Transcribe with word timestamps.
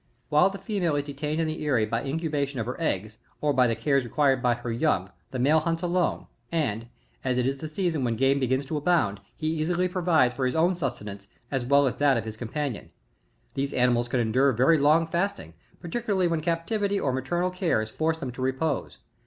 While 0.29 0.49
the 0.49 0.57
female 0.57 0.95
is 0.95 1.03
detained 1.03 1.39
in 1.39 1.45
the 1.47 1.63
eyry 1.63 1.85
by 1.85 2.01
the 2.01 2.09
incubation 2.09 2.59
of 2.59 2.65
Jier 2.65 2.75
eggs, 2.79 3.19
or 3.39 3.53
by 3.53 3.67
the 3.67 3.75
cares 3.75 4.03
required 4.03 4.41
by 4.41 4.55
her 4.55 4.71
young 4.71 5.11
the 5.29 5.37
male 5.37 5.59
hunts 5.59 5.83
alone, 5.83 6.25
and, 6.51 6.87
as 7.23 7.37
it 7.37 7.45
is 7.45 7.59
the 7.59 7.67
season 7.67 8.03
when 8.03 8.15
game 8.15 8.39
begins 8.39 8.65
to 8.65 8.77
abound, 8.77 9.21
he 9.35 9.45
easily 9.45 9.87
provides 9.87 10.33
for 10.33 10.47
his 10.47 10.55
own 10.55 10.75
subsistance 10.75 11.27
as 11.51 11.65
well 11.65 11.85
as 11.85 11.93
for 11.93 11.99
that 11.99 12.17
"of 12.17 12.25
his 12.25 12.35
companion. 12.35 12.89
These 13.53 13.73
animals 13.73 14.07
can 14.07 14.19
endure 14.19 14.51
very 14.53 14.79
long 14.79 15.05
fasting, 15.05 15.53
especially 15.83 16.27
when 16.27 16.41
captivity 16.41 16.99
or 16.99 17.13
maternal 17.13 17.51
cares 17.51 17.91
force 17.91 18.17
them 18.17 18.31
to 18.31 18.41
repose. 18.41 18.97